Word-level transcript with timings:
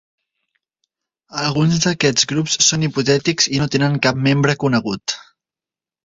Alguns 1.41 1.83
d'aquests 1.83 2.25
grups 2.31 2.55
són 2.67 2.85
hipotètics 2.87 3.49
i 3.57 3.59
no 3.65 3.67
tenen 3.75 3.99
cap 4.07 4.23
membre 4.29 4.57
conegut. 4.65 5.15